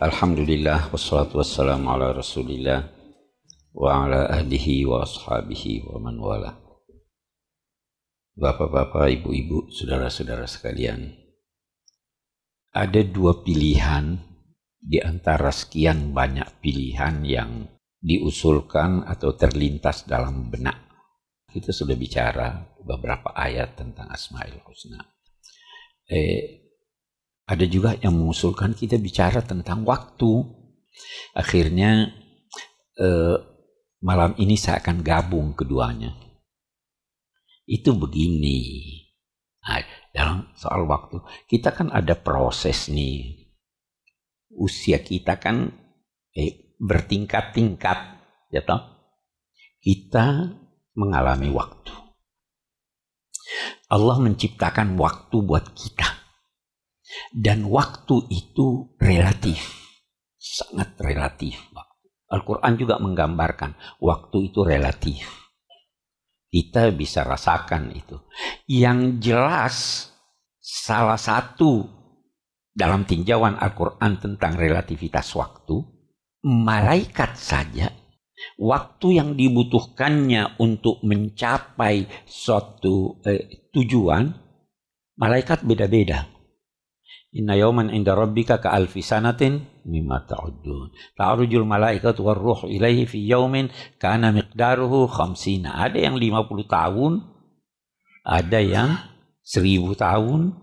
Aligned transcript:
Alhamdulillah 0.00 0.88
wassalatu 0.96 1.44
wassalamu 1.44 1.92
ala 1.92 2.16
Rasulillah 2.16 2.88
wa 3.76 4.08
ala 4.08 4.32
ahlihi 4.32 4.88
wa 4.88 5.04
ashabihi 5.04 5.84
wa 5.84 6.00
man 6.00 6.16
wala. 6.16 6.56
Bapak-bapak, 8.32 9.20
ibu-ibu, 9.20 9.68
saudara-saudara 9.68 10.48
sekalian. 10.48 11.04
Ada 12.72 13.04
dua 13.12 13.44
pilihan 13.44 14.16
di 14.80 15.04
antara 15.04 15.52
sekian 15.52 16.16
banyak 16.16 16.48
pilihan 16.64 17.20
yang 17.20 17.68
diusulkan 18.00 19.04
atau 19.04 19.36
terlintas 19.36 20.08
dalam 20.08 20.48
benak. 20.48 20.80
Kita 21.44 21.76
sudah 21.76 22.00
bicara 22.00 22.72
beberapa 22.80 23.36
ayat 23.36 23.76
tentang 23.76 24.08
Asmaul 24.08 24.64
Husna. 24.64 25.04
Eh, 26.08 26.69
ada 27.50 27.66
juga 27.66 27.98
yang 27.98 28.14
mengusulkan 28.14 28.78
kita 28.78 28.94
bicara 29.02 29.42
tentang 29.42 29.82
waktu. 29.82 30.46
Akhirnya 31.34 32.14
eh, 32.94 33.36
malam 33.98 34.38
ini 34.38 34.54
saya 34.54 34.78
akan 34.78 35.02
gabung 35.02 35.58
keduanya. 35.58 36.14
Itu 37.66 37.98
begini. 37.98 38.62
Nah, 39.66 39.82
dalam 40.14 40.54
soal 40.54 40.86
waktu, 40.86 41.18
kita 41.50 41.74
kan 41.74 41.90
ada 41.90 42.14
proses 42.14 42.86
nih. 42.86 43.50
Usia 44.54 45.02
kita 45.02 45.42
kan 45.42 45.74
eh, 46.38 46.78
bertingkat-tingkat, 46.78 47.98
ya 48.54 48.62
toh? 48.62 48.78
Kita 49.82 50.54
mengalami 50.94 51.50
waktu. 51.50 51.94
Allah 53.90 54.22
menciptakan 54.22 54.94
waktu 54.94 55.36
buat 55.42 55.74
kita. 55.74 56.19
Dan 57.30 57.66
waktu 57.66 58.26
itu 58.30 58.96
relatif. 59.00 59.60
Sangat 60.38 60.96
relatif. 61.00 61.58
Al-Quran 62.30 62.78
juga 62.78 63.02
menggambarkan 63.02 63.98
waktu 63.98 64.52
itu 64.52 64.62
relatif. 64.62 65.26
Kita 66.50 66.90
bisa 66.94 67.26
rasakan 67.26 67.94
itu. 67.94 68.18
Yang 68.66 68.98
jelas 69.22 69.76
salah 70.58 71.18
satu 71.18 71.86
dalam 72.70 73.06
tinjauan 73.06 73.58
Al-Quran 73.58 74.18
tentang 74.22 74.54
relativitas 74.54 75.34
waktu, 75.34 75.82
malaikat 76.46 77.34
saja 77.36 77.90
waktu 78.56 79.20
yang 79.20 79.30
dibutuhkannya 79.36 80.60
untuk 80.60 81.00
mencapai 81.04 82.08
suatu 82.24 83.20
eh, 83.24 83.70
tujuan, 83.72 84.32
malaikat 85.16 85.64
beda-beda. 85.64 86.28
Inna 87.30 87.54
yawman 87.54 87.94
inda 87.94 88.18
rabbika 88.18 88.58
ka 88.58 88.74
alfi 88.74 89.06
sanatin 89.06 89.62
mimma 89.86 90.26
ta'udun. 90.26 90.90
Ta'arujul 91.14 91.62
malaikatu 91.62 92.26
ruh 92.26 92.66
ilaihi 92.66 93.06
fi 93.06 93.22
yawmin 93.22 93.70
kana 94.02 94.34
miqdaruhu 94.34 95.06
khamsina. 95.06 95.78
Ada 95.78 96.10
yang 96.10 96.18
50 96.18 96.66
tahun, 96.66 97.12
ada 98.26 98.58
yang 98.58 98.98
1000 99.46 99.94
tahun. 99.94 100.58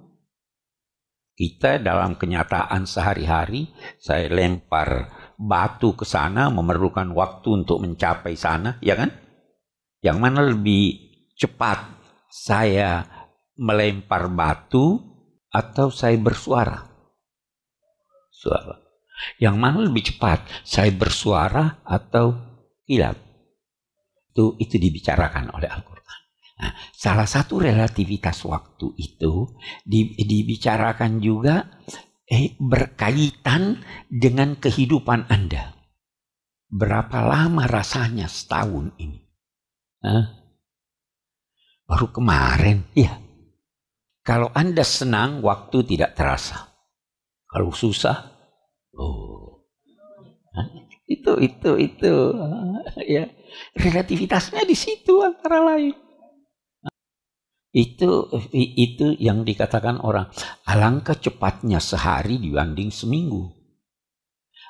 Kita 1.38 1.80
dalam 1.80 2.20
kenyataan 2.20 2.84
sehari-hari, 2.84 3.70
saya 4.02 4.28
lempar 4.28 5.08
batu 5.38 5.94
ke 5.94 6.04
sana 6.04 6.50
memerlukan 6.50 7.14
waktu 7.14 7.64
untuk 7.64 7.80
mencapai 7.80 8.34
sana, 8.34 8.76
ya 8.84 8.98
kan? 8.98 9.14
Yang 10.02 10.18
mana 10.18 10.42
lebih 10.44 10.98
cepat 11.38 11.80
saya 12.28 13.06
melempar 13.56 14.28
batu 14.34 15.07
atau 15.58 15.90
saya 15.90 16.14
bersuara? 16.22 16.86
Suara. 18.30 18.78
Yang 19.42 19.56
mana 19.58 19.78
lebih 19.82 20.14
cepat? 20.14 20.46
Saya 20.62 20.94
bersuara 20.94 21.82
atau 21.82 22.38
kilap? 22.86 23.18
Itu, 24.30 24.54
itu 24.62 24.78
dibicarakan 24.78 25.50
oleh 25.58 25.66
Al-Quran. 25.66 26.22
Nah, 26.58 26.74
salah 26.94 27.26
satu 27.26 27.58
relativitas 27.62 28.46
waktu 28.46 28.94
itu 28.98 29.58
dibicarakan 29.90 31.22
juga 31.22 31.66
eh, 32.30 32.54
berkaitan 32.62 33.82
dengan 34.10 34.58
kehidupan 34.58 35.30
Anda. 35.30 35.74
Berapa 36.70 37.26
lama 37.26 37.66
rasanya 37.66 38.30
setahun 38.30 38.94
ini? 39.02 39.22
Hah? 40.06 40.26
Baru 41.88 42.12
kemarin, 42.12 42.84
ya. 42.94 43.27
Kalau 44.28 44.52
Anda 44.52 44.84
senang, 44.84 45.40
waktu 45.40 45.88
tidak 45.88 46.20
terasa. 46.20 46.68
Kalau 47.48 47.72
susah, 47.72 48.28
oh. 49.00 49.64
itu, 51.08 51.32
itu, 51.40 51.72
itu. 51.80 52.14
Ya, 53.08 53.32
relativitasnya 53.80 54.68
di 54.68 54.76
situ 54.76 55.24
antara 55.24 55.64
lain. 55.64 55.96
Itu 57.72 58.28
itu 58.52 59.16
yang 59.16 59.48
dikatakan 59.48 60.04
orang. 60.04 60.28
Alangkah 60.68 61.16
cepatnya 61.16 61.80
sehari 61.80 62.36
dibanding 62.36 62.92
seminggu. 62.92 63.48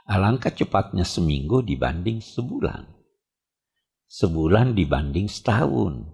Alangkah 0.05 0.53
cepatnya 0.53 1.01
seminggu 1.01 1.65
dibanding 1.65 2.21
sebulan. 2.21 2.85
Sebulan 4.05 4.77
dibanding 4.77 5.25
setahun. 5.25 6.05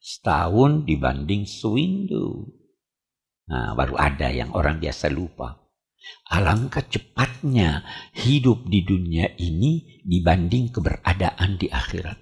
Setahun 0.00 0.88
dibanding 0.88 1.44
sewindu. 1.44 2.59
Nah, 3.50 3.74
baru 3.74 3.98
ada 3.98 4.30
yang 4.30 4.54
orang 4.54 4.78
biasa 4.78 5.10
lupa. 5.10 5.58
Alangkah 6.30 6.86
cepatnya 6.86 7.82
hidup 8.14 8.64
di 8.70 8.86
dunia 8.86 9.26
ini 9.36 10.00
dibanding 10.06 10.70
keberadaan 10.70 11.58
di 11.58 11.66
akhirat. 11.66 12.18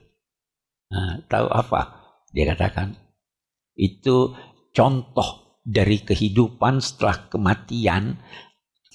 Nah, 0.88 1.20
tahu 1.28 1.46
apa? 1.52 2.00
Dia 2.32 2.48
katakan, 2.56 2.96
itu 3.76 4.32
contoh 4.72 5.60
dari 5.62 6.00
kehidupan 6.00 6.80
setelah 6.80 7.28
kematian, 7.28 8.16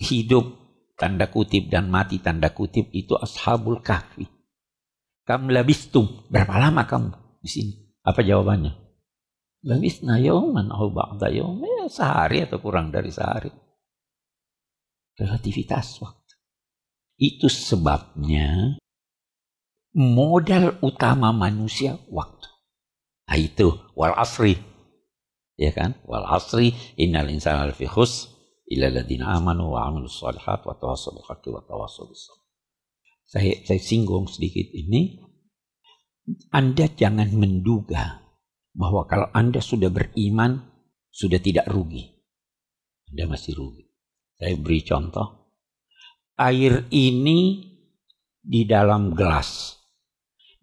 hidup 0.01 0.57
tanda 0.97 1.29
kutip 1.29 1.69
dan 1.69 1.87
mati 1.93 2.17
tanda 2.17 2.49
kutip 2.49 2.89
itu 2.91 3.13
ashabul 3.13 3.79
kahfi. 3.85 4.25
Kamu 5.23 5.53
labistum, 5.53 6.27
berapa 6.27 6.59
lama 6.59 6.83
kamu 6.83 7.39
di 7.39 7.47
sini? 7.47 7.73
Apa 8.03 8.19
jawabannya? 8.19 8.82
Labisna 9.63 10.19
yauman 10.19 10.67
au 10.75 10.91
ba'da 10.91 11.31
yaum. 11.31 11.63
Ya, 11.63 11.87
sehari 11.87 12.43
atau 12.43 12.59
kurang 12.59 12.91
dari 12.91 13.07
sehari. 13.07 13.47
Relativitas 15.15 16.03
waktu. 16.03 16.35
Itu 17.15 17.47
sebabnya 17.47 18.75
modal 19.95 20.81
utama 20.83 21.31
manusia 21.31 21.95
waktu. 22.11 22.49
Nah 23.29 23.37
itu 23.39 23.71
wal 23.95 24.11
asri. 24.19 24.59
Ya 25.55 25.71
kan? 25.71 25.95
Wal 26.03 26.25
asri 26.27 26.73
innal 26.99 27.29
insana 27.31 27.69
lafi 27.69 27.87
khus 27.87 28.33
illa 28.67 28.89
ladina 28.89 29.37
amanu 29.37 29.77
wa 29.77 29.87
amilus 29.87 30.19
salihat 30.19 30.65
wa 30.65 30.75
tawassaw 30.75 31.13
bil 31.13 31.23
haqqi 31.29 31.49
wa 31.53 31.61
tawassaw 31.63 32.09
bis 32.09 32.27
Saya 33.23 33.63
saya 33.63 33.79
singgung 33.79 34.27
sedikit 34.27 34.73
ini. 34.75 35.23
Anda 36.55 36.87
jangan 36.87 37.35
menduga 37.35 38.22
bahwa 38.73 39.05
kalau 39.05 39.29
Anda 39.31 39.61
sudah 39.61 39.93
beriman, 39.93 40.65
sudah 41.13 41.37
tidak 41.37 41.69
rugi. 41.69 42.09
Anda 43.13 43.29
masih 43.29 43.53
rugi. 43.53 43.85
Saya 44.33 44.57
beri 44.57 44.81
contoh. 44.81 45.53
Air 46.33 46.89
ini 46.89 47.61
di 48.41 48.65
dalam 48.65 49.13
gelas. 49.13 49.77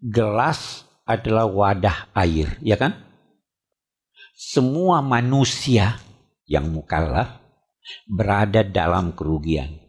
Gelas 0.03 0.83
adalah 1.07 1.47
wadah 1.47 2.11
air, 2.11 2.59
ya 2.59 2.75
kan? 2.75 2.91
Semua 4.35 4.99
manusia 4.99 5.95
yang 6.43 6.67
mukallaf 6.75 7.39
berada 8.09 8.67
dalam 8.67 9.15
kerugian. 9.15 9.79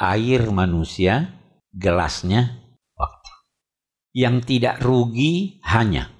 Air 0.00 0.48
manusia, 0.48 1.36
gelasnya 1.74 2.64
waktu. 2.96 3.32
Yang 4.14 4.36
tidak 4.48 4.80
rugi 4.80 5.58
hanya 5.66 6.13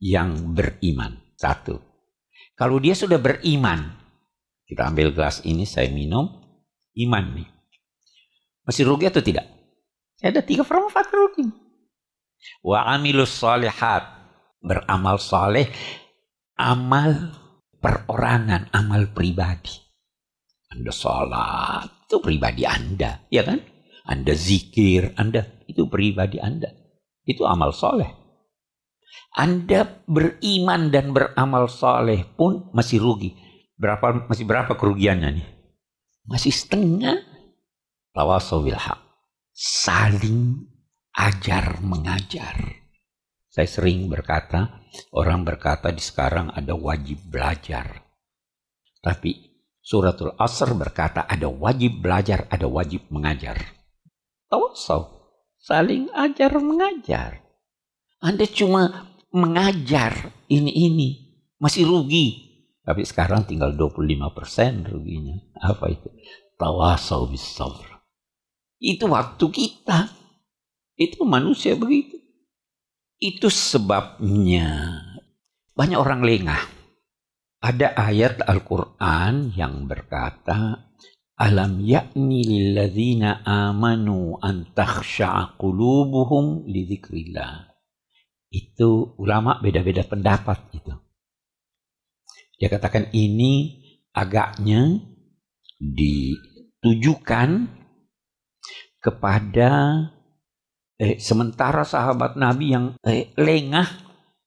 yang 0.00 0.54
beriman. 0.56 1.20
Satu. 1.36 1.76
Kalau 2.56 2.80
dia 2.80 2.96
sudah 2.96 3.20
beriman, 3.20 3.92
kita 4.64 4.88
ambil 4.88 5.12
gelas 5.12 5.44
ini, 5.44 5.68
saya 5.68 5.92
minum, 5.92 6.26
iman 6.96 7.24
nih. 7.36 7.48
Masih 8.64 8.88
rugi 8.88 9.06
atau 9.06 9.20
tidak? 9.20 9.46
Ada 10.24 10.40
tiga 10.40 10.64
perempat 10.64 11.12
rugi. 11.12 11.46
Wa 12.64 12.88
amilus 12.96 13.36
salihat. 13.36 14.16
Beramal 14.64 15.20
saleh. 15.20 15.68
Amal 16.56 17.36
perorangan, 17.78 18.72
amal 18.72 19.12
pribadi. 19.12 19.76
Anda 20.72 20.90
sholat, 20.90 22.08
itu 22.08 22.16
pribadi 22.18 22.66
Anda. 22.66 23.22
Ya 23.30 23.46
kan? 23.46 23.62
Anda 24.08 24.34
zikir, 24.34 25.14
Anda, 25.14 25.46
itu 25.70 25.86
pribadi 25.86 26.42
Anda. 26.42 26.72
Itu 27.22 27.46
amal 27.46 27.70
soleh. 27.70 28.25
Anda 29.36 30.04
beriman 30.08 30.88
dan 30.88 31.12
beramal 31.12 31.68
soleh 31.68 32.24
pun 32.24 32.72
masih 32.72 33.00
rugi. 33.00 33.36
Berapa 33.76 34.24
masih 34.26 34.48
berapa 34.48 34.72
kerugiannya 34.72 35.30
nih? 35.36 35.48
Masih 36.24 36.50
setengah. 36.50 37.20
Tawasau 38.16 38.64
bil 38.64 38.80
haq. 38.80 38.96
Saling 39.52 40.64
ajar 41.16 41.80
mengajar. 41.84 42.56
Saya 43.48 43.68
sering 43.68 44.12
berkata, 44.12 44.84
orang 45.16 45.44
berkata 45.44 45.88
di 45.88 46.00
sekarang 46.00 46.52
ada 46.52 46.76
wajib 46.76 47.24
belajar. 47.28 48.04
Tapi 49.00 49.32
suratul 49.80 50.36
Asr 50.36 50.76
berkata 50.76 51.24
ada 51.24 51.48
wajib 51.48 52.04
belajar, 52.04 52.44
ada 52.52 52.68
wajib 52.68 53.08
mengajar. 53.08 53.56
Tawasau, 54.50 55.08
saling 55.56 56.12
ajar 56.12 56.52
mengajar. 56.60 57.45
Anda 58.20 58.48
cuma 58.48 59.12
mengajar 59.30 60.32
ini-ini, 60.48 61.36
masih 61.60 61.84
rugi. 61.84 62.46
Tapi 62.86 63.02
sekarang 63.02 63.44
tinggal 63.44 63.74
25% 63.74 64.86
ruginya. 64.86 65.36
Apa 65.58 65.90
itu? 65.90 66.08
Tawasau 66.54 67.26
bis 67.28 67.42
sabr. 67.42 67.98
Itu 68.78 69.10
waktu 69.10 69.46
kita. 69.50 70.08
Itu 70.96 71.26
manusia 71.28 71.76
begitu. 71.76 72.16
Itu 73.18 73.50
sebabnya 73.50 75.02
banyak 75.76 75.98
orang 75.98 76.22
lengah. 76.24 76.62
Ada 77.60 77.98
ayat 77.98 78.46
Al-Quran 78.46 79.52
yang 79.58 79.90
berkata, 79.90 80.86
Alam 81.36 81.84
yakni 81.84 82.46
lilladzina 82.48 83.44
amanu 83.44 84.40
an 84.40 84.72
takhsha'a 84.72 85.60
qulubuhum 85.60 86.64
li 86.64 86.88
Itu 88.50 89.14
ulama 89.18 89.58
beda-beda 89.60 90.06
pendapat 90.06 90.58
itu. 90.72 90.92
Dia 92.56 92.72
katakan 92.72 93.12
ini 93.12 93.84
agaknya 94.16 94.96
ditujukan 95.76 97.48
kepada 99.02 99.70
eh, 100.96 101.20
sementara 101.20 101.84
sahabat 101.84 102.40
Nabi 102.40 102.72
yang 102.72 102.96
eh, 103.04 103.28
lengah 103.36 104.06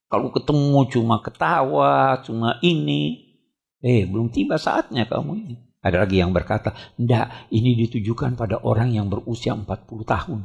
kalau 0.10 0.34
ketemu 0.34 0.90
cuma 0.90 1.22
ketawa, 1.22 2.18
cuma 2.25 2.57
ini, 2.66 3.30
eh 3.78 4.10
belum 4.10 4.34
tiba 4.34 4.57
saatnya 4.57 5.06
kamu 5.06 5.31
ini. 5.38 5.56
Ada 5.86 6.01
lagi 6.04 6.18
yang 6.18 6.34
berkata, 6.34 6.74
enggak, 6.98 7.48
ini 7.54 7.78
ditujukan 7.86 8.34
pada 8.34 8.57
orang 8.66 8.90
yang 8.90 9.06
berusia 9.07 9.54
40 9.54 9.69
tahun. 10.04 10.40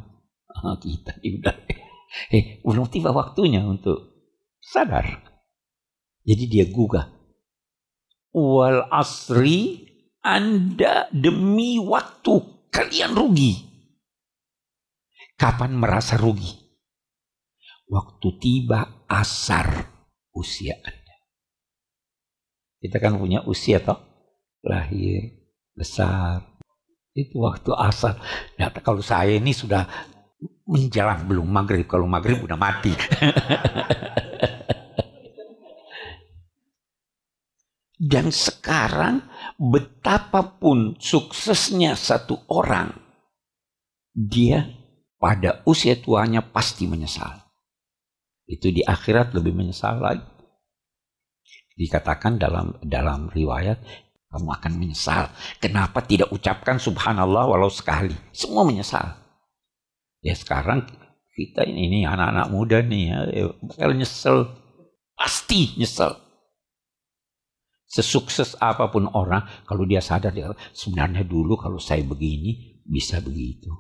Ah, 0.53 0.77
kita 0.77 1.17
udah, 1.17 1.57
eh 2.31 2.61
belum 2.63 2.89
tiba 2.91 3.11
waktunya 3.11 3.65
untuk 3.65 4.15
sadar. 4.61 5.23
Jadi 6.25 6.45
dia 6.49 6.65
gugah. 6.71 7.11
Wal 8.35 8.89
asri 8.91 9.85
anda 10.25 11.13
demi 11.13 11.77
waktu 11.77 12.41
kalian 12.73 13.13
rugi. 13.13 13.61
Kapan 15.37 15.77
merasa 15.77 16.17
rugi? 16.17 16.49
Waktu 17.85 18.29
tiba 18.41 19.05
asar 19.05 19.85
usia 20.33 20.81
Anda. 20.81 21.17
Kita 22.81 22.97
kan 23.05 23.21
punya 23.21 23.45
usia 23.45 23.85
toh. 23.85 24.01
Lahir, 24.65 25.45
besar. 25.77 26.57
Itu 27.13 27.45
waktu 27.45 27.77
asar. 27.77 28.17
Nah, 28.57 28.73
kalau 28.81 29.05
saya 29.05 29.37
ini 29.37 29.53
sudah 29.53 29.85
menjelang 30.65 31.29
belum 31.29 31.49
maghrib. 31.49 31.85
Kalau 31.89 32.09
maghrib 32.09 32.41
udah 32.41 32.57
mati. 32.57 32.93
Dan 38.05 38.29
sekarang 38.29 39.25
betapapun 39.57 40.99
suksesnya 41.01 41.97
satu 41.97 42.37
orang, 42.53 42.93
dia 44.13 44.69
pada 45.17 45.65
usia 45.65 45.97
tuanya 45.97 46.45
pasti 46.45 46.85
menyesal. 46.85 47.41
Itu 48.45 48.69
di 48.69 48.85
akhirat 48.85 49.33
lebih 49.33 49.57
menyesal 49.57 50.05
lagi. 50.05 50.29
Dikatakan 51.75 52.37
dalam 52.37 52.77
dalam 52.85 53.33
riwayat 53.33 53.81
kamu 54.29 54.51
akan 54.53 54.73
menyesal. 54.77 55.33
Kenapa 55.63 56.05
tidak 56.05 56.29
ucapkan 56.35 56.77
subhanallah 56.77 57.49
walau 57.49 57.73
sekali? 57.73 58.13
Semua 58.37 58.69
menyesal. 58.69 59.24
Ya 60.25 60.33
sekarang 60.33 60.89
kita 61.37 61.69
ini, 61.69 61.93
ini 61.93 61.99
anak-anak 62.09 62.49
muda 62.49 62.81
nih 62.81 63.03
ya, 63.13 63.19
ya 63.29 63.47
bakal 63.61 63.93
nyesel. 63.93 64.49
Pasti 65.13 65.77
nyesel. 65.77 66.17
Sesukses 67.85 68.57
apa 68.59 68.91
pun 68.91 69.07
orang, 69.13 69.47
kalau 69.69 69.87
dia 69.87 70.03
sadar, 70.03 70.35
dia 70.35 70.51
sebenarnya 70.75 71.23
dulu 71.23 71.55
kalau 71.61 71.79
saya 71.79 72.03
begini, 72.03 72.81
bisa 72.83 73.21
begitu. 73.21 73.71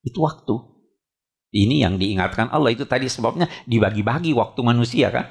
Itu 0.00 0.22
waktu. 0.22 0.54
Ini 1.52 1.88
yang 1.88 1.98
diingatkan 1.98 2.48
Allah 2.48 2.72
itu 2.72 2.86
tadi 2.86 3.10
sebabnya 3.10 3.50
dibagi-bagi 3.66 4.32
waktu 4.32 4.60
manusia 4.62 5.10
kan. 5.10 5.26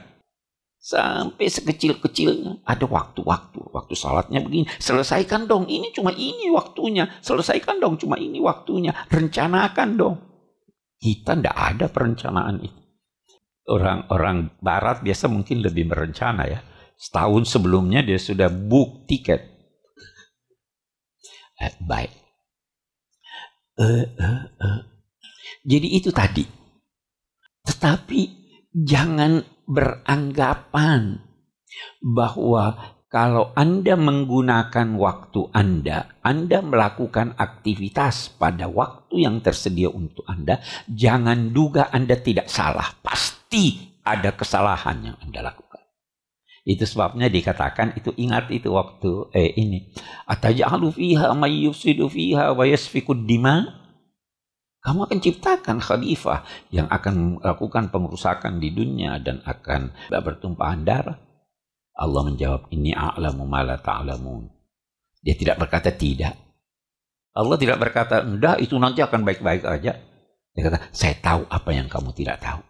Sampai 0.85 1.49
sekecil-kecilnya 1.49 2.61
ada 2.61 2.85
waktu-waktu. 2.85 3.73
Waktu 3.73 3.93
salatnya 3.97 4.45
begini. 4.45 4.69
Selesaikan 4.77 5.49
dong. 5.49 5.65
Ini 5.65 5.89
cuma 5.89 6.13
ini 6.13 6.53
waktunya. 6.53 7.09
Selesaikan 7.25 7.81
dong. 7.81 7.97
Cuma 7.97 8.21
ini 8.21 8.37
waktunya. 8.37 8.93
Rencanakan 9.09 9.89
dong. 9.97 10.15
Kita 11.01 11.33
tidak 11.33 11.57
ada 11.57 11.89
perencanaan 11.89 12.61
itu. 12.61 12.81
Orang-orang 13.65 14.53
barat 14.61 15.01
biasa 15.01 15.25
mungkin 15.25 15.65
lebih 15.65 15.89
merencana 15.89 16.45
ya. 16.45 16.61
Setahun 17.01 17.49
sebelumnya 17.49 18.05
dia 18.05 18.21
sudah 18.21 18.45
book 18.53 19.09
tiket. 19.09 19.41
Eh, 21.65 21.73
baik 21.81 22.25
uh, 23.79 24.05
uh, 24.19 24.43
uh. 24.59 24.79
Jadi 25.65 25.87
itu 25.97 26.09
tadi. 26.13 26.45
Tetapi 27.65 28.44
jangan 28.75 29.47
beranggapan 29.63 31.23
bahwa 32.03 32.95
kalau 33.07 33.55
Anda 33.55 33.95
menggunakan 33.95 34.99
waktu 34.99 35.47
Anda, 35.55 36.19
Anda 36.19 36.59
melakukan 36.59 37.39
aktivitas 37.39 38.35
pada 38.35 38.67
waktu 38.67 39.23
yang 39.23 39.39
tersedia 39.39 39.87
untuk 39.87 40.27
Anda, 40.27 40.59
jangan 40.91 41.55
duga 41.55 41.87
Anda 41.95 42.19
tidak 42.19 42.51
salah. 42.51 42.91
Pasti 42.99 43.95
ada 44.03 44.35
kesalahan 44.35 44.99
yang 44.99 45.17
Anda 45.23 45.47
lakukan. 45.47 45.79
Itu 46.65 46.83
sebabnya 46.83 47.29
dikatakan 47.31 47.95
itu 47.95 48.11
ingat 48.19 48.51
itu 48.51 48.73
waktu 48.73 49.31
eh 49.31 49.53
ini. 49.53 49.95
Ataj'alu 50.27 50.91
fiha 50.91 51.31
may 51.37 51.69
yufsidu 51.69 52.09
fiha 52.09 52.51
wa 52.51 52.65
yasfikud 52.67 53.23
dima? 53.23 53.84
Kamu 54.85 55.09
akan 55.09 55.17
ciptakan 55.17 55.81
khalifah 55.81 56.45
yang 56.69 56.85
akan 56.93 57.41
melakukan 57.41 57.89
pengerusakan 57.89 58.61
di 58.61 58.69
dunia 58.69 59.17
dan 59.17 59.41
akan 59.41 59.89
bertumpahan 60.13 60.85
darah. 60.85 61.17
Allah 61.97 62.21
menjawab, 62.21 62.69
ini 62.69 62.93
a'lamu 62.93 63.49
la 63.49 63.81
ta'lamun. 63.81 64.45
Dia 65.25 65.33
tidak 65.33 65.57
berkata 65.57 65.89
tidak. 65.89 66.37
Allah 67.33 67.57
tidak 67.57 67.81
berkata, 67.81 68.21
enggak 68.21 68.61
itu 68.61 68.77
nanti 68.77 69.01
akan 69.01 69.25
baik-baik 69.25 69.65
aja. 69.65 69.97
Dia 70.53 70.61
kata, 70.61 70.93
saya 70.93 71.17
tahu 71.17 71.49
apa 71.49 71.69
yang 71.73 71.89
kamu 71.89 72.13
tidak 72.13 72.37
tahu. 72.45 72.61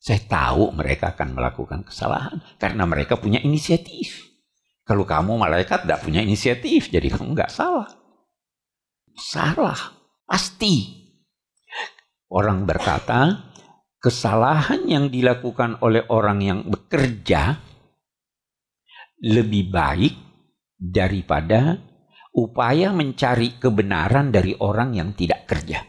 Saya 0.00 0.18
tahu 0.24 0.72
mereka 0.72 1.12
akan 1.12 1.36
melakukan 1.36 1.84
kesalahan 1.84 2.40
karena 2.56 2.88
mereka 2.88 3.20
punya 3.20 3.38
inisiatif. 3.38 4.32
Kalau 4.82 5.04
kamu 5.04 5.38
malaikat 5.38 5.84
tidak 5.84 6.02
punya 6.02 6.24
inisiatif, 6.24 6.88
jadi 6.88 7.06
kamu 7.12 7.36
nggak 7.36 7.52
salah. 7.52 7.86
Salah, 9.14 9.78
pasti. 10.26 11.01
Orang 12.32 12.64
berkata, 12.64 13.52
kesalahan 14.00 14.88
yang 14.88 15.12
dilakukan 15.12 15.84
oleh 15.84 16.08
orang 16.08 16.40
yang 16.40 16.60
bekerja 16.64 17.60
lebih 19.20 19.68
baik 19.68 20.14
daripada 20.80 21.76
upaya 22.32 22.90
mencari 22.96 23.60
kebenaran 23.60 24.32
dari 24.32 24.56
orang 24.56 24.96
yang 24.96 25.12
tidak 25.12 25.44
kerja. 25.44 25.84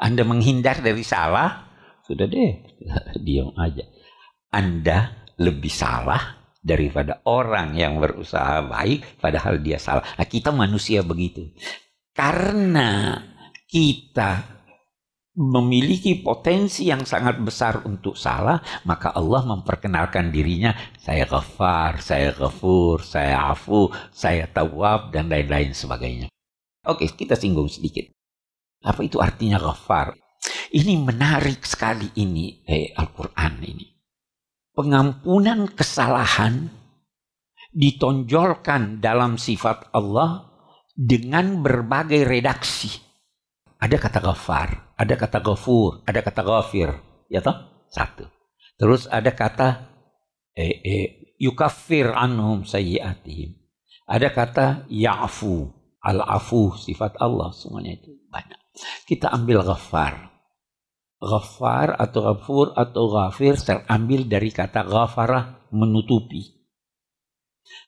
Anda 0.00 0.22
menghindar 0.24 0.80
dari 0.80 1.04
salah, 1.04 1.68
sudah 2.00 2.24
deh, 2.24 2.52
diam 3.26 3.52
aja. 3.60 3.84
Anda 4.48 5.28
lebih 5.36 5.68
salah 5.68 6.38
daripada 6.64 7.20
orang 7.28 7.76
yang 7.76 8.00
berusaha 8.00 8.64
baik 8.64 9.20
padahal 9.20 9.60
dia 9.60 9.76
salah. 9.76 10.02
Nah, 10.16 10.24
kita 10.24 10.56
manusia 10.56 11.04
begitu. 11.04 11.52
Karena 12.16 13.20
kita 13.68 14.58
memiliki 15.38 16.18
potensi 16.18 16.90
yang 16.90 17.06
sangat 17.06 17.38
besar 17.38 17.86
untuk 17.86 18.18
salah, 18.18 18.58
maka 18.82 19.14
Allah 19.14 19.46
memperkenalkan 19.46 20.34
dirinya, 20.34 20.74
saya 20.98 21.30
ghafar, 21.30 22.02
saya 22.02 22.34
ghafur, 22.34 23.06
saya 23.06 23.54
afu, 23.54 23.86
saya 24.10 24.50
tawab, 24.50 25.14
dan 25.14 25.30
lain-lain 25.30 25.70
sebagainya. 25.70 26.26
Oke, 26.90 27.06
kita 27.14 27.38
singgung 27.38 27.70
sedikit. 27.70 28.10
Apa 28.82 29.06
itu 29.06 29.22
artinya 29.22 29.62
ghafar? 29.62 30.18
Ini 30.74 30.98
menarik 30.98 31.62
sekali 31.62 32.10
ini 32.18 32.66
eh, 32.66 32.90
Al-Quran 32.98 33.54
ini. 33.62 33.86
Pengampunan 34.74 35.70
kesalahan 35.70 36.66
ditonjolkan 37.70 38.98
dalam 38.98 39.38
sifat 39.38 39.94
Allah 39.94 40.50
dengan 40.98 41.62
berbagai 41.62 42.26
redaksi. 42.26 43.07
Ada 43.78 43.94
kata 43.94 44.18
ghafar, 44.18 44.90
ada 44.98 45.14
kata 45.14 45.38
ghafur, 45.38 46.02
ada 46.02 46.18
kata 46.18 46.42
ghafir. 46.42 46.90
Ya 47.30 47.38
toh? 47.38 47.86
Satu. 47.86 48.26
Terus 48.74 49.06
ada 49.06 49.30
kata 49.30 49.86
eh, 50.58 50.82
eh, 50.82 51.06
yukafir 51.38 52.10
anhum 52.10 52.66
sayyiatihim. 52.66 53.54
Ada 54.08 54.34
kata 54.34 54.66
ya'fu, 54.90 55.70
al-afu, 56.02 56.74
sifat 56.74 57.22
Allah. 57.22 57.54
Semuanya 57.54 57.94
itu 57.94 58.18
banyak. 58.26 58.58
Kita 59.06 59.30
ambil 59.30 59.62
ghafar. 59.62 60.26
Ghafar 61.22 61.98
atau 62.02 62.20
ghafur 62.34 62.66
atau 62.74 63.04
ghafir 63.14 63.54
terambil 63.62 64.26
dari 64.26 64.50
kata 64.50 64.86
ghafarah 64.86 65.70
menutupi. 65.70 66.57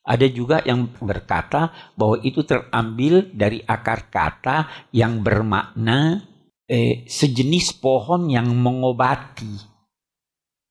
Ada 0.00 0.26
juga 0.32 0.64
yang 0.64 0.88
berkata 0.96 1.70
bahwa 1.94 2.18
itu 2.24 2.42
terambil 2.42 3.30
dari 3.36 3.60
akar 3.60 4.08
kata 4.08 4.88
yang 4.96 5.20
bermakna 5.20 6.24
eh, 6.64 7.04
sejenis 7.04 7.78
pohon 7.78 8.32
yang 8.32 8.48
mengobati. 8.48 9.54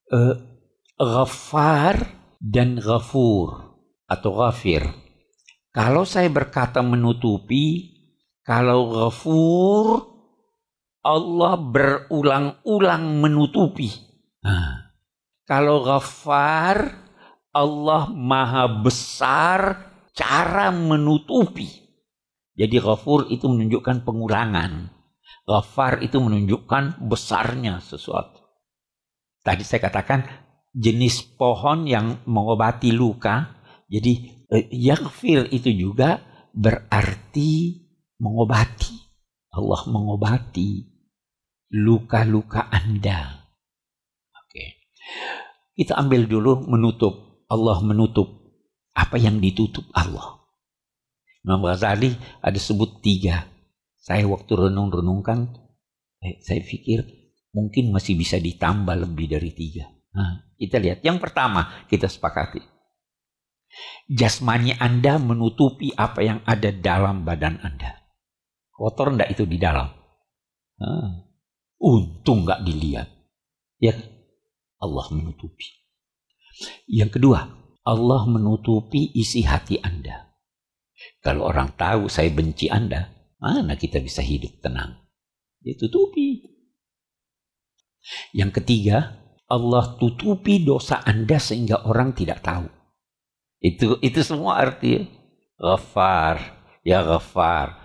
Eh, 0.10 0.36
ghafar 1.00 1.96
dan 2.42 2.82
ghafur 2.82 3.78
atau 4.10 4.32
ghafir. 4.44 4.84
Kalau 5.70 6.04
saya 6.04 6.28
berkata 6.34 6.82
menutupi, 6.82 7.94
kalau 8.42 8.90
ghafur 8.90 10.10
Allah 11.00 11.56
berulang-ulang 11.56 13.24
menutupi. 13.24 13.88
Nah, 14.44 14.92
kalau 15.48 15.86
ghafar 15.86 17.09
Allah 17.50 18.14
maha 18.14 18.70
besar 18.86 19.90
cara 20.14 20.70
menutupi. 20.70 21.68
Jadi 22.60 22.76
ghafur 22.78 23.32
itu 23.32 23.48
menunjukkan 23.48 24.04
pengurangan. 24.04 24.92
Ghafar 25.48 26.04
itu 26.04 26.20
menunjukkan 26.20 27.08
besarnya 27.08 27.80
sesuatu. 27.80 28.44
Tadi 29.42 29.64
saya 29.64 29.88
katakan 29.88 30.28
jenis 30.76 31.24
pohon 31.40 31.88
yang 31.88 32.22
mengobati 32.28 32.92
luka. 32.92 33.58
Jadi 33.90 34.46
eh, 34.52 34.68
yaghfir 34.70 35.50
itu 35.50 35.72
juga 35.72 36.20
berarti 36.54 37.80
mengobati. 38.20 38.98
Allah 39.56 39.82
mengobati 39.90 40.86
luka-luka 41.74 42.70
Anda. 42.70 43.50
Oke. 44.36 44.86
Kita 45.74 45.98
ambil 45.98 46.30
dulu 46.30 46.68
menutup 46.70 47.29
Allah 47.50 47.82
menutup 47.82 48.30
apa 48.94 49.18
yang 49.18 49.42
ditutup 49.42 49.90
Allah. 49.98 50.40
Imam 51.42 51.66
Ghazali 51.66 52.14
ada 52.46 52.60
sebut 52.60 53.02
tiga. 53.02 53.48
Saya 54.00 54.28
waktu 54.30 54.70
renung-renungkan, 54.70 55.50
eh, 56.22 56.38
saya 56.46 56.62
pikir 56.62 57.04
mungkin 57.54 57.90
masih 57.90 58.14
bisa 58.14 58.38
ditambah 58.38 58.96
lebih 59.08 59.28
dari 59.34 59.52
tiga. 59.52 59.90
Nah, 60.14 60.54
kita 60.60 60.78
lihat. 60.78 61.00
Yang 61.02 61.18
pertama 61.24 61.86
kita 61.90 62.06
sepakati. 62.06 62.62
Jasmani 64.10 64.74
Anda 64.78 65.22
menutupi 65.22 65.94
apa 65.94 66.26
yang 66.26 66.40
ada 66.44 66.74
dalam 66.74 67.22
badan 67.22 67.62
Anda. 67.62 68.02
Kotor 68.74 69.14
enggak 69.16 69.38
itu 69.38 69.46
di 69.46 69.58
dalam? 69.62 69.88
Nah, 70.82 71.30
untung 71.78 72.48
enggak 72.48 72.66
dilihat. 72.66 73.08
Ya, 73.80 73.96
Allah 74.82 75.06
menutupi. 75.14 75.79
Yang 76.90 77.20
kedua, 77.20 77.40
Allah 77.86 78.22
menutupi 78.28 79.14
isi 79.16 79.46
hati 79.46 79.80
Anda. 79.80 80.30
Kalau 81.24 81.48
orang 81.48 81.74
tahu 81.80 82.12
saya 82.12 82.28
benci 82.32 82.68
Anda, 82.68 83.08
mana 83.40 83.80
kita 83.80 84.04
bisa 84.04 84.20
hidup 84.20 84.60
tenang? 84.60 85.00
Ditutupi. 85.64 86.44
Yang 88.36 88.62
ketiga, 88.64 89.20
Allah 89.50 89.98
tutupi 89.98 90.64
dosa 90.64 91.02
Anda 91.04 91.40
sehingga 91.40 91.88
orang 91.88 92.14
tidak 92.14 92.44
tahu. 92.44 92.68
Itu 93.60 94.00
itu 94.00 94.24
semua 94.24 94.60
arti 94.62 95.04
ghafar, 95.60 96.40
ya 96.86 97.04
ghafar. 97.04 97.76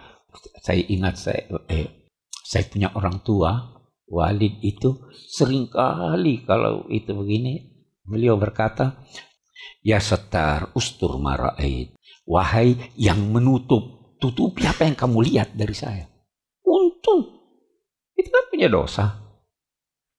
Saya 0.62 0.83
ingat 0.87 1.19
saya 1.19 1.43
eh, 1.66 2.12
saya 2.47 2.66
punya 2.71 2.95
orang 2.95 3.23
tua, 3.26 3.75
Walid 4.07 4.62
itu 4.62 5.11
sering 5.11 5.66
kali 5.66 6.47
kalau 6.47 6.87
itu 6.93 7.11
begini 7.16 7.74
Beliau 8.04 8.37
berkata, 8.37 9.00
Ya 9.84 10.00
setar 10.00 10.73
ustur 10.76 11.20
mara'id. 11.20 11.96
Wahai 12.25 12.76
yang 12.96 13.20
menutup, 13.32 14.16
tutupi 14.16 14.64
apa 14.64 14.88
yang 14.88 14.96
kamu 14.96 15.18
lihat 15.28 15.52
dari 15.52 15.76
saya. 15.76 16.08
Untung. 16.64 17.20
Itu 18.16 18.28
kan 18.32 18.44
punya 18.49 18.68
dosa. 18.73 19.25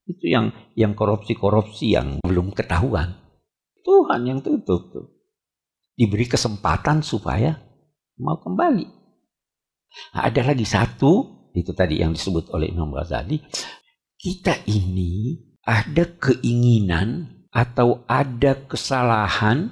Itu 0.06 0.30
yang 0.30 0.54
yang 0.78 0.94
korupsi-korupsi 0.94 1.98
yang 1.98 2.22
belum 2.22 2.54
ketahuan. 2.54 3.18
Tuhan 3.82 4.22
yang 4.26 4.40
tutup 4.46 4.94
tuh. 4.94 5.08
Diberi 5.98 6.30
kesempatan 6.30 7.02
supaya 7.02 7.58
mau 8.22 8.38
kembali. 8.38 8.86
Nah, 10.14 10.22
ada 10.28 10.42
lagi 10.46 10.68
satu, 10.68 11.26
itu 11.56 11.72
tadi 11.74 12.04
yang 12.04 12.14
disebut 12.14 12.52
oleh 12.54 12.70
Imam 12.70 12.94
Ghazali. 12.94 13.42
Kita 14.14 14.66
ini 14.70 15.42
ada 15.66 16.06
keinginan 16.22 17.45
atau 17.56 18.04
ada 18.04 18.68
kesalahan 18.68 19.72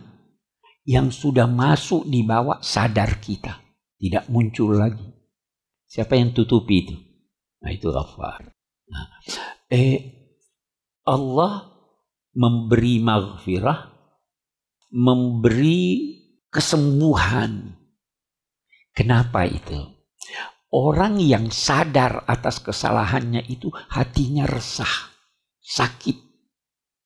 yang 0.87 1.11
sudah 1.11 1.51
masuk 1.51 2.07
di 2.07 2.23
bawah 2.23 2.63
sadar 2.63 3.19
kita. 3.19 3.59
Tidak 3.99 4.31
muncul 4.31 4.79
lagi. 4.79 5.03
Siapa 5.83 6.15
yang 6.15 6.31
tutupi 6.31 6.87
itu? 6.87 6.95
Nah 7.59 7.71
itu 7.71 7.91
ghafar. 7.91 8.55
Nah, 8.87 9.05
eh, 9.67 9.99
Allah 11.03 11.71
memberi 12.35 13.03
maghfirah, 13.03 13.79
memberi 14.95 15.83
kesembuhan. 16.47 17.75
Kenapa 18.95 19.43
itu? 19.47 19.79
Orang 20.73 21.21
yang 21.21 21.53
sadar 21.53 22.25
atas 22.25 22.57
kesalahannya 22.57 23.45
itu 23.45 23.69
hatinya 23.93 24.49
resah, 24.49 25.13
sakit, 25.61 26.32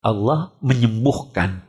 Allah 0.07 0.55
menyembuhkan. 0.63 1.67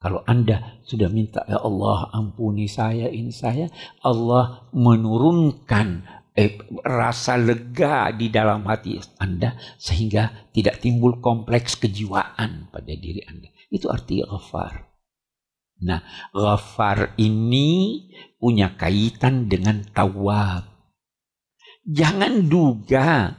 Kalau 0.00 0.24
Anda 0.24 0.80
sudah 0.84 1.08
minta, 1.12 1.44
ya 1.48 1.60
Allah 1.60 2.08
ampuni 2.12 2.68
saya, 2.68 3.08
ini 3.08 3.32
saya, 3.32 3.68
Allah 4.00 4.64
menurunkan 4.72 6.04
eh, 6.36 6.56
rasa 6.84 7.36
lega 7.36 8.08
di 8.12 8.32
dalam 8.32 8.64
hati 8.64 8.96
Anda 9.20 9.56
sehingga 9.76 10.52
tidak 10.56 10.80
timbul 10.80 11.20
kompleks 11.20 11.76
kejiwaan 11.76 12.72
pada 12.72 12.92
diri 12.96 13.20
Anda. 13.28 13.52
Itu 13.68 13.92
arti 13.92 14.24
ghafar. 14.24 14.88
Nah, 15.84 16.00
ghafar 16.32 17.16
ini 17.20 18.08
punya 18.40 18.76
kaitan 18.76 19.52
dengan 19.52 19.84
tawab. 19.92 20.64
Jangan 21.84 22.48
duga 22.48 23.36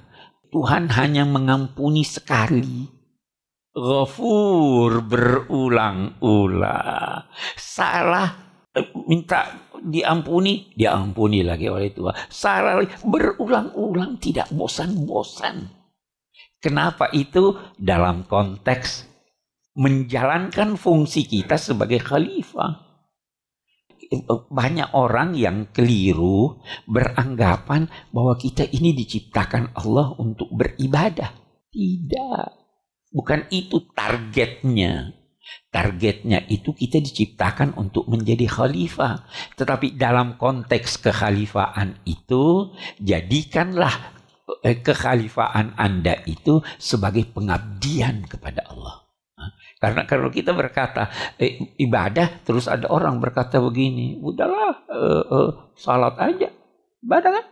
Tuhan 0.51 0.93
hanya 0.93 1.23
mengampuni 1.25 2.05
sekali. 2.05 3.00
Ghafur 3.71 4.99
berulang-ulang. 5.07 7.23
Salah 7.55 8.27
minta 9.07 9.71
diampuni, 9.79 10.75
diampuni 10.75 11.39
lagi 11.39 11.71
oleh 11.71 11.95
Tuhan. 11.95 12.11
Salah 12.27 12.83
berulang-ulang 13.07 14.19
tidak 14.19 14.51
bosan-bosan. 14.51 15.71
Kenapa 16.59 17.15
itu 17.15 17.55
dalam 17.79 18.27
konteks 18.27 19.07
menjalankan 19.79 20.75
fungsi 20.75 21.23
kita 21.23 21.55
sebagai 21.55 22.03
khalifah? 22.03 22.91
Banyak 24.51 24.99
orang 24.99 25.31
yang 25.39 25.71
keliru 25.71 26.59
beranggapan 26.83 27.87
bahwa 28.11 28.35
kita 28.35 28.67
ini 28.67 28.91
diciptakan 28.91 29.71
Allah 29.79 30.11
untuk 30.19 30.51
beribadah. 30.51 31.31
Tidak. 31.71 32.60
Bukan 33.11 33.51
itu 33.51 33.91
targetnya. 33.91 35.11
Targetnya 35.67 36.47
itu 36.47 36.71
kita 36.71 37.03
diciptakan 37.03 37.75
untuk 37.75 38.07
menjadi 38.07 38.47
khalifah. 38.47 39.27
Tetapi 39.59 39.99
dalam 39.99 40.39
konteks 40.39 40.99
kekhalifahan 40.99 42.03
itu, 42.07 42.71
jadikanlah 42.99 44.15
eh, 44.63 44.79
kekhalifahan 44.79 45.75
Anda 45.75 46.23
itu 46.27 46.63
sebagai 46.79 47.27
pengabdian 47.31 48.27
kepada 48.27 48.67
Allah. 48.71 49.11
Karena 49.81 50.05
kalau 50.05 50.29
kita 50.29 50.53
berkata 50.53 51.09
eh, 51.41 51.73
ibadah, 51.81 52.45
terus 52.45 52.69
ada 52.69 52.85
orang 52.93 53.17
berkata 53.17 53.57
begini, 53.57 54.21
udahlah 54.21 54.85
eh, 54.87 55.23
eh, 55.25 55.51
salat 55.73 56.15
aja, 56.21 56.53
ibadah 57.01 57.31
kan? 57.33 57.45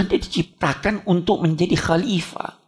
Anda 0.00 0.16
diciptakan 0.16 1.04
untuk 1.04 1.44
menjadi 1.44 1.76
khalifah. 1.76 2.59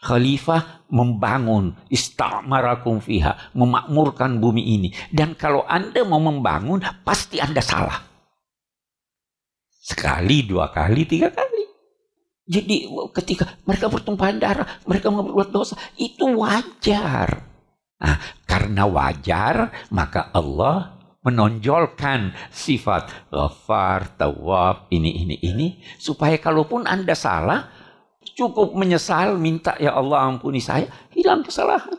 Khalifah 0.00 0.88
membangun 0.88 1.76
istamarakum 1.92 3.04
fiha, 3.04 3.52
memakmurkan 3.52 4.40
bumi 4.40 4.80
ini. 4.80 4.88
Dan 5.12 5.36
kalau 5.36 5.68
Anda 5.68 6.00
mau 6.08 6.20
membangun, 6.20 6.80
pasti 7.04 7.36
Anda 7.36 7.60
salah. 7.60 8.00
Sekali, 9.80 10.48
dua 10.48 10.72
kali, 10.72 11.04
tiga 11.04 11.28
kali. 11.28 11.68
Jadi 12.50 12.90
ketika 13.14 13.46
mereka 13.62 13.86
bertumpahan 13.86 14.42
darah, 14.42 14.66
mereka 14.88 15.12
berbuat 15.12 15.54
dosa, 15.54 15.78
itu 16.00 16.26
wajar. 16.34 17.46
Nah, 18.00 18.16
karena 18.48 18.88
wajar, 18.88 19.70
maka 19.92 20.32
Allah 20.32 20.96
menonjolkan 21.20 22.32
sifat 22.48 23.28
ghafar, 23.28 24.16
tawab, 24.16 24.88
ini, 24.88 25.20
ini, 25.20 25.36
ini. 25.44 25.66
Supaya 26.00 26.40
kalaupun 26.40 26.88
Anda 26.88 27.12
salah, 27.12 27.68
cukup 28.36 28.74
menyesal, 28.76 29.36
minta 29.36 29.76
ya 29.80 29.96
Allah 29.96 30.26
ampuni 30.26 30.62
saya, 30.62 30.86
hilang 31.14 31.42
kesalahan. 31.46 31.98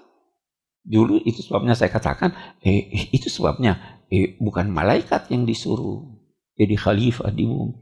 Dulu 0.82 1.22
itu 1.24 1.46
sebabnya 1.46 1.78
saya 1.78 1.94
katakan, 1.94 2.34
eh, 2.66 3.10
itu 3.16 3.30
sebabnya 3.30 4.04
eh, 4.10 4.36
bukan 4.42 4.68
malaikat 4.74 5.30
yang 5.30 5.46
disuruh 5.46 6.04
jadi 6.58 6.76
khalifah 6.78 7.32
di 7.32 7.48
bumi. 7.48 7.76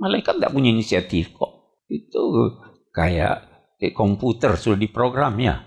Malaikat 0.00 0.38
tidak 0.40 0.52
punya 0.54 0.74
inisiatif 0.74 1.34
kok. 1.36 1.78
Itu 1.86 2.58
kayak, 2.90 3.46
kayak 3.78 3.94
komputer 3.94 4.58
sudah 4.58 4.78
diprogram 4.80 5.38
ya. 5.38 5.62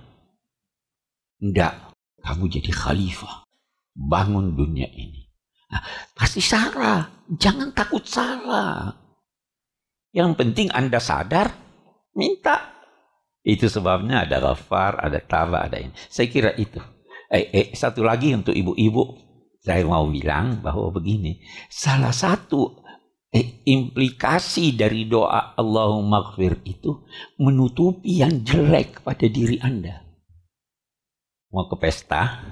Tidak, 1.38 1.74
kamu 2.24 2.44
jadi 2.50 2.72
khalifah. 2.74 3.46
Bangun 3.98 4.58
dunia 4.58 4.90
ini. 4.92 5.32
Nah, 5.72 5.82
pasti 6.16 6.44
salah. 6.44 7.08
Jangan 7.28 7.72
takut 7.72 8.04
salah. 8.04 8.94
Yang 10.16 10.40
penting 10.40 10.68
Anda 10.74 10.98
sadar, 10.98 11.52
minta 12.18 12.78
itu 13.48 13.72
sebabnya 13.72 14.28
ada 14.28 14.44
ghafar, 14.44 15.00
ada 15.00 15.24
taba, 15.24 15.72
ada 15.72 15.80
ini. 15.80 15.96
Saya 16.12 16.28
kira 16.28 16.52
itu. 16.60 16.84
Eh, 17.32 17.48
eh, 17.56 17.68
satu 17.72 18.04
lagi 18.04 18.36
untuk 18.36 18.52
ibu-ibu, 18.52 19.16
saya 19.64 19.88
mau 19.88 20.04
bilang 20.12 20.60
bahwa 20.60 20.92
begini. 20.92 21.40
Salah 21.72 22.12
satu 22.12 22.84
eh, 23.32 23.64
implikasi 23.64 24.76
dari 24.76 25.08
doa 25.08 25.56
Allahumma 25.56 26.36
gfir 26.36 26.60
itu 26.68 27.08
menutupi 27.40 28.20
yang 28.20 28.44
jelek 28.44 29.08
pada 29.08 29.32
diri 29.32 29.64
Anda. 29.64 30.04
Mau 31.56 31.72
ke 31.72 31.80
pesta, 31.80 32.44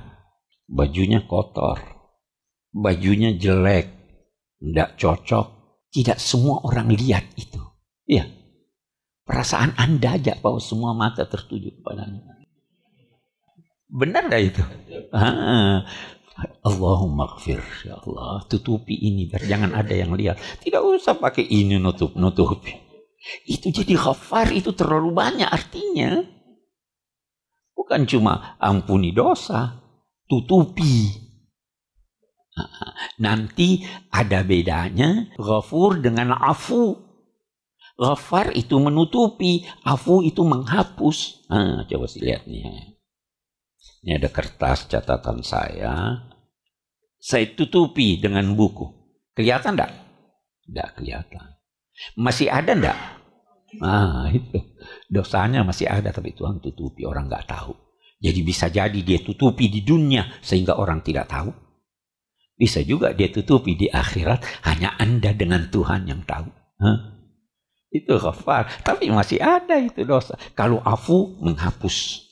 bajunya 0.64 1.28
kotor, 1.28 1.76
bajunya 2.72 3.36
jelek, 3.36 3.92
tidak 4.64 4.96
cocok. 4.96 5.48
Tidak 5.96 6.20
semua 6.20 6.60
orang 6.68 6.92
lihat 6.92 7.24
itu. 7.40 7.60
Iya. 8.04 8.45
Perasaan 9.26 9.74
Anda 9.76 10.22
aja 10.22 10.38
bahwa 10.38 10.62
semua 10.62 10.94
mata 10.94 11.26
tertuju 11.26 11.82
kepadanya. 11.82 12.46
Benar 13.90 14.30
gak 14.30 14.44
itu? 14.44 14.62
Ah, 15.10 15.86
Allahumma 16.62 17.32
gfir, 17.38 17.64
ya 17.88 17.96
Allah, 17.96 18.44
tutupi 18.46 18.94
ini 18.94 19.26
biar 19.26 19.46
jangan 19.48 19.72
ada 19.72 19.94
yang 19.96 20.14
lihat. 20.14 20.38
Tidak 20.62 20.78
usah 20.78 21.16
pakai 21.18 21.48
ini 21.48 21.80
nutup-nutupi. 21.80 22.76
Itu 23.48 23.74
jadi 23.74 23.98
khafar 23.98 24.54
itu 24.54 24.76
terlalu 24.78 25.10
banyak 25.16 25.50
artinya. 25.50 26.22
Bukan 27.74 28.06
cuma 28.06 28.58
ampuni 28.62 29.16
dosa, 29.16 29.80
tutupi. 30.30 31.10
Nanti 33.24 33.84
ada 34.12 34.44
bedanya 34.44 35.32
ghafur 35.40 36.04
dengan 36.04 36.36
afu. 36.36 37.05
Ghafar 37.96 38.52
itu 38.52 38.76
menutupi, 38.76 39.64
afu 39.88 40.20
itu 40.20 40.44
menghapus. 40.44 41.48
Nah, 41.48 41.88
coba 41.88 42.06
sih 42.12 42.20
lihat 42.20 42.44
nih. 42.44 43.00
Ini 44.04 44.20
ada 44.20 44.28
kertas 44.28 44.92
catatan 44.92 45.40
saya. 45.42 46.28
Saya 47.16 47.46
tutupi 47.56 48.20
dengan 48.20 48.52
buku. 48.54 48.86
Kelihatan 49.32 49.80
enggak? 49.80 49.92
Enggak 50.68 50.90
kelihatan. 51.00 51.46
Masih 52.20 52.52
ada 52.52 52.72
enggak? 52.76 53.00
Nah, 53.80 54.28
itu. 54.30 54.60
Dosanya 55.08 55.64
masih 55.64 55.88
ada 55.88 56.12
tapi 56.12 56.36
Tuhan 56.36 56.60
tutupi, 56.60 57.08
orang 57.08 57.32
enggak 57.32 57.48
tahu. 57.48 57.74
Jadi 58.20 58.40
bisa 58.44 58.68
jadi 58.68 59.00
dia 59.00 59.24
tutupi 59.24 59.72
di 59.72 59.88
dunia 59.88 60.36
sehingga 60.44 60.76
orang 60.76 61.00
tidak 61.00 61.32
tahu. 61.32 61.50
Bisa 62.60 62.84
juga 62.84 63.16
dia 63.16 63.32
tutupi 63.32 63.80
di 63.80 63.88
akhirat 63.88 64.68
hanya 64.68 65.00
Anda 65.00 65.32
dengan 65.32 65.72
Tuhan 65.72 66.12
yang 66.12 66.28
tahu. 66.28 66.48
Hah? 66.84 67.15
Itu 67.96 68.20
ghafar. 68.20 68.68
Tapi 68.84 69.08
masih 69.08 69.40
ada 69.40 69.80
itu 69.80 70.04
dosa. 70.04 70.36
Kalau 70.52 70.84
afu 70.84 71.40
menghapus. 71.40 72.28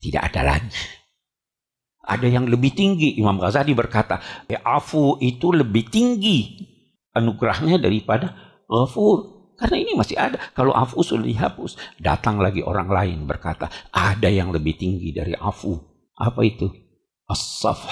Tidak 0.00 0.20
ada 0.32 0.40
lagi. 0.40 0.72
Ada 2.04 2.24
yang 2.28 2.48
lebih 2.48 2.72
tinggi. 2.72 3.20
Imam 3.20 3.36
Ghazali 3.36 3.76
berkata, 3.76 4.20
ya, 4.48 4.64
afu 4.64 5.20
itu 5.20 5.52
lebih 5.52 5.92
tinggi 5.92 6.56
anugerahnya 7.12 7.76
daripada 7.76 8.32
ghafur. 8.64 9.52
Karena 9.60 9.76
ini 9.80 9.92
masih 9.92 10.16
ada. 10.16 10.40
Kalau 10.56 10.72
afu 10.72 11.04
sudah 11.04 11.24
dihapus, 11.24 12.00
datang 12.00 12.40
lagi 12.40 12.64
orang 12.64 12.88
lain 12.88 13.18
berkata, 13.28 13.68
ada 13.92 14.28
yang 14.28 14.52
lebih 14.52 14.76
tinggi 14.76 15.12
dari 15.12 15.36
afu. 15.36 15.76
Apa 16.16 16.40
itu? 16.44 16.68
As-safh. 17.28 17.88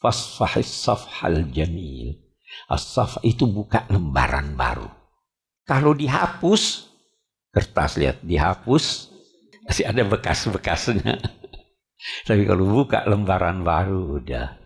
Fasfahis 0.00 0.68
safhal 0.68 1.48
jamil. 1.48 2.20
As-safh 2.68 3.20
itu 3.24 3.48
buka 3.48 3.88
lembaran 3.88 4.52
baru. 4.56 5.03
Kalau 5.64 5.96
dihapus, 5.96 6.92
kertas 7.48 7.96
lihat 7.96 8.20
dihapus, 8.20 9.08
masih 9.64 9.88
ada 9.88 10.04
bekas-bekasnya. 10.04 11.16
Tapi 12.28 12.44
kalau 12.44 12.68
buka 12.68 13.08
lembaran 13.08 13.64
baru 13.64 14.20
udah. 14.20 14.60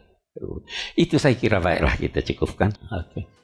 Itu 0.98 1.22
saya 1.22 1.38
kira 1.38 1.62
baiklah 1.62 1.94
kita 1.94 2.22
cukupkan. 2.22 2.74
Oke. 2.90 3.02
Okay. 3.14 3.37